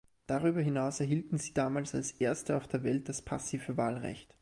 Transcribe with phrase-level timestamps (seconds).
[0.25, 4.35] Darüber hinaus erhielten sie damals als erste auf der Welt das passive Wahlrecht.